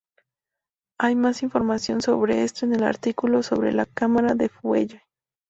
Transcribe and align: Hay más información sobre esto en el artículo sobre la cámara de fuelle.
Hay 0.97 1.15
más 1.15 1.43
información 1.43 2.01
sobre 2.01 2.41
esto 2.43 2.65
en 2.65 2.73
el 2.73 2.81
artículo 2.83 3.43
sobre 3.43 3.71
la 3.71 3.85
cámara 3.85 4.33
de 4.33 4.49
fuelle. 4.49 5.03